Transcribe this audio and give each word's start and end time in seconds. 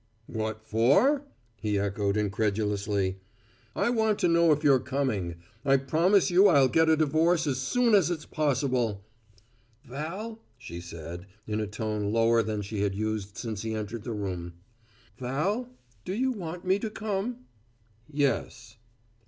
"What 0.25 0.63
for?" 0.65 1.25
he 1.59 1.77
echoed 1.77 2.17
incredulously. 2.17 3.17
"I 3.75 3.91
want 3.91 4.17
to 4.21 4.27
know 4.27 4.51
if 4.51 4.63
you're 4.63 4.79
coming. 4.79 5.35
I 5.63 5.77
promise 5.77 6.31
you 6.31 6.47
I'll 6.47 6.69
get 6.69 6.89
a 6.89 6.97
divorce 6.97 7.45
as 7.45 7.59
soon 7.59 7.93
as 7.93 8.09
it's 8.09 8.25
possible" 8.25 9.05
"Val," 9.85 10.41
she 10.57 10.81
said, 10.81 11.27
in 11.45 11.59
a 11.59 11.67
tone 11.67 12.11
lower 12.11 12.41
than 12.41 12.63
she 12.63 12.81
had 12.81 12.95
used 12.95 13.37
since 13.37 13.61
he 13.61 13.75
entered 13.75 14.01
the 14.03 14.11
room; 14.11 14.53
"Val, 15.19 15.69
do 16.03 16.13
you 16.15 16.31
want 16.31 16.65
me 16.65 16.79
to 16.79 16.89
come?" 16.89 17.45
"Yes." 18.11 18.77